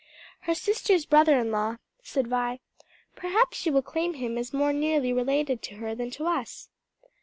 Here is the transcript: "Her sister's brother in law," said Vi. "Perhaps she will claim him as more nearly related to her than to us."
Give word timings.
"Her 0.49 0.55
sister's 0.55 1.05
brother 1.05 1.37
in 1.37 1.51
law," 1.51 1.77
said 2.01 2.25
Vi. 2.25 2.59
"Perhaps 3.15 3.55
she 3.59 3.69
will 3.69 3.83
claim 3.83 4.15
him 4.15 4.35
as 4.35 4.51
more 4.51 4.73
nearly 4.73 5.13
related 5.13 5.61
to 5.61 5.75
her 5.75 5.93
than 5.93 6.09
to 6.09 6.25
us." 6.25 6.69